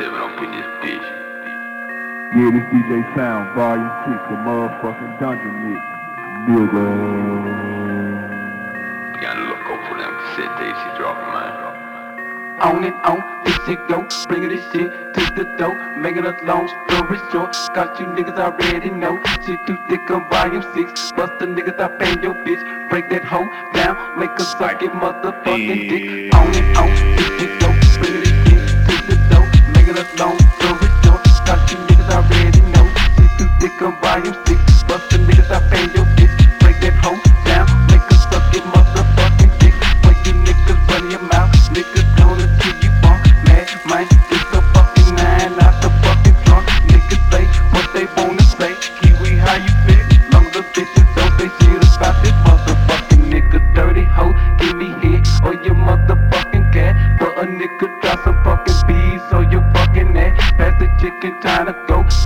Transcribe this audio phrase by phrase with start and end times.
[0.00, 1.08] 7 up in this bitch.
[2.32, 5.84] Yeah, this DJ Sound, Volume 6, the motherfucking dungeon mix.
[6.48, 6.86] Nigga.
[9.12, 11.52] You gotta look out for them cassette tapes he dropping, man.
[12.62, 16.66] on and on, this shit go, bringing this shit to the door, making a long
[16.88, 21.44] story short, got you niggas already know, shit too thick on volume 6, bust the
[21.44, 23.44] niggas I bang your bitch, break that hoe
[23.74, 27.19] down, make her suck it motherfucking dick, on and on,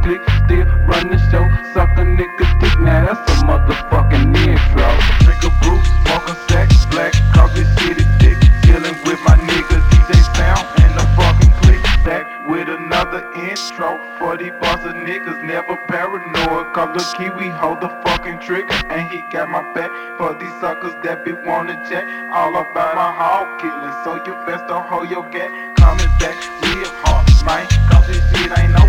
[0.04, 4.88] click, still run the show, suck a nigga dick, now that's a motherfucking intro.
[5.24, 10.92] Nigga Bruce, smoking sex, black, coffee city dick, chillin' with my nigga DJ Sound and
[10.92, 13.98] the fucking click, back with another intro.
[14.18, 19.08] For these boss of niggas, never paranoid, cause the Kiwi hold the fucking trigger, and
[19.08, 23.58] he got my back for these suckers that be wanna check all about my hog
[23.58, 28.20] killing, so you best don't hold your gat, coming back real hard, man, cause this
[28.36, 28.83] shit ain't over,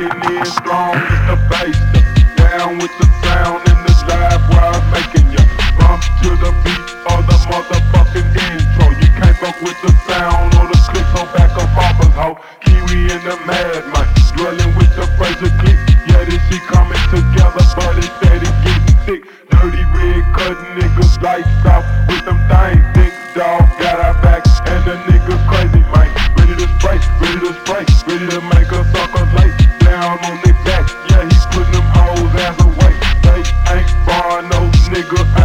[0.00, 1.76] getting in strong in the bass.
[2.40, 5.44] Down with the sound and the live while making you
[5.76, 8.86] bump to the beat of the motherfucking intro.
[8.96, 12.28] You can't fuck with the sound or the clip, so back of off us, ho.
[12.64, 15.76] Kiwi and the madman, dwelling with the Frayser clip.
[16.08, 19.22] Yeah, this shit coming together, but it's steady getting thick.
[19.52, 22.40] Dirty red cutting niggas lights out with them.
[22.48, 22.59] thighs.
[35.00, 35.39] nigga.